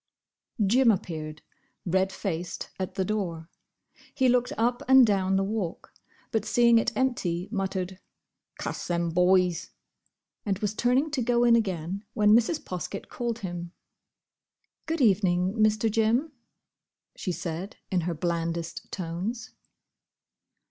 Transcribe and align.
Jim 0.65 0.89
appeared, 0.89 1.43
red 1.85 2.11
faced, 2.11 2.71
at 2.79 2.95
the 2.95 3.05
door. 3.05 3.47
He 4.15 4.29
looked 4.29 4.51
up 4.57 4.81
and 4.87 5.05
down 5.05 5.35
the 5.35 5.43
Walk, 5.43 5.93
but 6.31 6.43
seeing 6.43 6.79
it 6.79 6.91
empty, 6.97 7.47
muttered, 7.51 7.99
"Cuss 8.57 8.87
them 8.87 9.11
boys!" 9.11 9.69
and 10.43 10.57
was 10.57 10.73
turning 10.73 11.11
to 11.11 11.21
go 11.21 11.43
in 11.43 11.55
again, 11.55 12.03
when 12.15 12.31
Mrs. 12.35 12.59
Poskett 12.65 13.09
called 13.09 13.41
him. 13.45 13.73
"Good 14.87 15.01
evening, 15.01 15.53
Mr. 15.53 15.87
Jim," 15.91 16.31
she 17.15 17.31
said, 17.31 17.75
in 17.91 18.01
her 18.01 18.15
blandest 18.15 18.91
tones. 18.91 19.51